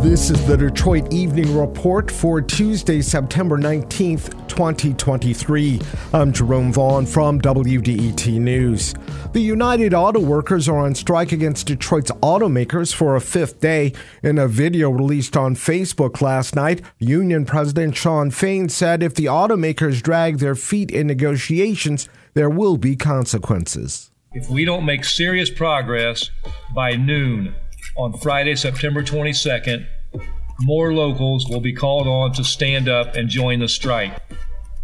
[0.00, 5.78] This is the Detroit Evening Report for Tuesday, September 19th, 2023.
[6.14, 8.94] I'm Jerome Vaughn from WDET News.
[9.34, 13.92] The United Auto Workers are on strike against Detroit's automakers for a fifth day.
[14.22, 19.26] In a video released on Facebook last night, Union President Shawn Fain said if the
[19.26, 24.10] automakers drag their feet in negotiations, there will be consequences.
[24.32, 26.30] If we don't make serious progress
[26.74, 27.54] by noon,
[27.96, 29.86] on Friday, September 22nd,
[30.60, 34.18] more locals will be called on to stand up and join the strike.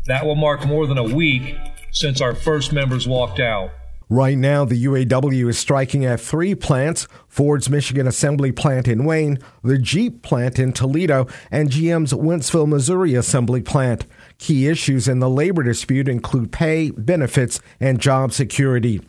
[0.07, 1.57] That will mark more than a week
[1.93, 3.71] since our first members walked out.
[4.09, 9.41] Right now, the UAW is striking at three plants Ford's Michigan Assembly Plant in Wayne,
[9.65, 14.07] the Jeep plant in Toledo, and GM's Wentzville, Missouri Assembly Plant.
[14.39, 19.01] Key issues in the labor dispute include pay, benefits, and job security.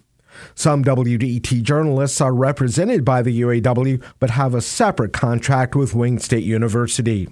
[0.55, 6.20] Some WDET journalists are represented by the UAW but have a separate contract with Wayne
[6.20, 7.27] State University.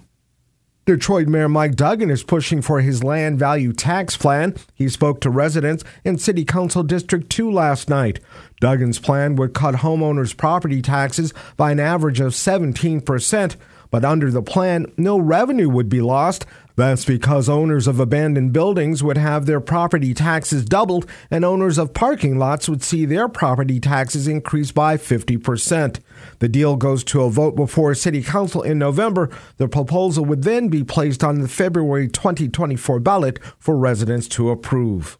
[0.86, 4.54] Detroit Mayor Mike Duggan is pushing for his land value tax plan.
[4.76, 8.20] He spoke to residents in City Council District 2 last night.
[8.62, 13.56] Duggan's plan would cut homeowners' property taxes by an average of 17%,
[13.90, 16.46] but under the plan, no revenue would be lost.
[16.76, 21.94] That's because owners of abandoned buildings would have their property taxes doubled, and owners of
[21.94, 26.00] parking lots would see their property taxes increase by 50%.
[26.40, 29.30] The deal goes to a vote before City Council in November.
[29.56, 35.18] The proposal would then be placed on the February 2024 ballot for residents to approve.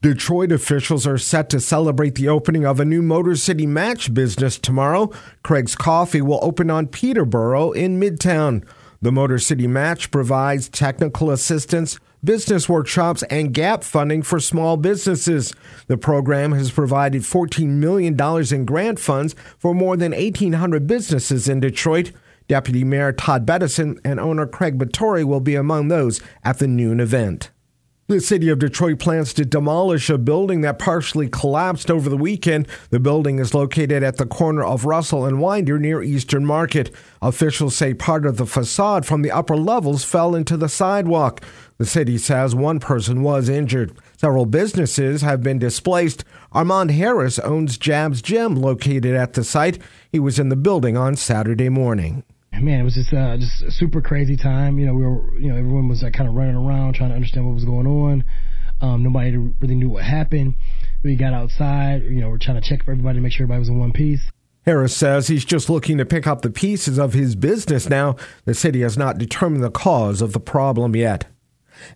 [0.00, 4.56] Detroit officials are set to celebrate the opening of a new Motor City Match business
[4.56, 5.10] tomorrow.
[5.42, 8.64] Craig's Coffee will open on Peterboro in Midtown.
[9.00, 15.52] The Motor City Match provides technical assistance, business workshops, and gap funding for small businesses.
[15.86, 18.16] The program has provided $14 million
[18.52, 22.10] in grant funds for more than 1,800 businesses in Detroit.
[22.48, 26.98] Deputy Mayor Todd Bettison and owner Craig Battori will be among those at the noon
[26.98, 27.50] event.
[28.08, 32.66] The city of Detroit plans to demolish a building that partially collapsed over the weekend.
[32.88, 36.90] The building is located at the corner of Russell and Winder near Eastern Market.
[37.20, 41.44] Officials say part of the facade from the upper levels fell into the sidewalk.
[41.76, 43.92] The city says one person was injured.
[44.16, 46.24] Several businesses have been displaced.
[46.50, 49.78] Armand Harris owns Jabs Gym located at the site.
[50.10, 52.24] He was in the building on Saturday morning
[52.62, 54.78] man, it was just uh, just a super crazy time.
[54.78, 57.16] You know, we were, you know, everyone was like kind of running around trying to
[57.16, 58.24] understand what was going on.
[58.80, 60.54] Um, nobody really knew what happened.
[61.02, 63.60] We got outside, you know, we're trying to check for everybody to make sure everybody
[63.60, 64.30] was in one piece.
[64.64, 68.16] Harris says he's just looking to pick up the pieces of his business now.
[68.44, 71.26] The city has not determined the cause of the problem yet.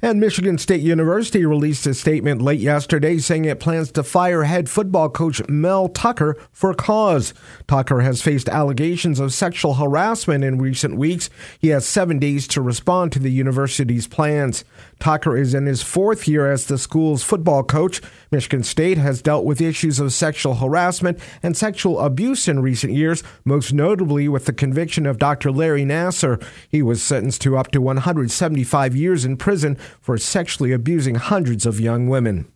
[0.00, 4.68] And Michigan State University released a statement late yesterday saying it plans to fire head
[4.68, 7.34] football coach Mel Tucker for cause.
[7.66, 11.30] Tucker has faced allegations of sexual harassment in recent weeks.
[11.58, 14.64] He has seven days to respond to the university's plans.
[14.98, 18.00] Tucker is in his fourth year as the school's football coach.
[18.32, 23.22] Michigan State has dealt with issues of sexual harassment and sexual abuse in recent years,
[23.44, 25.52] most notably with the conviction of Dr.
[25.52, 26.42] Larry Nassar.
[26.68, 31.78] He was sentenced to up to 175 years in prison for sexually abusing hundreds of
[31.78, 32.50] young women.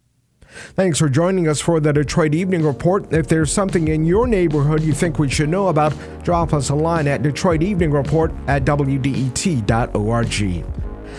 [0.48, 3.12] Thanks for joining us for the Detroit Evening Report.
[3.12, 5.92] If there's something in your neighborhood you think we should know about,
[6.24, 9.74] drop us a line at Detroit Evening Report at WDET.org.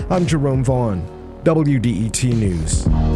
[0.09, 1.03] I'm Jerome Vaughn,
[1.43, 3.06] WDET News.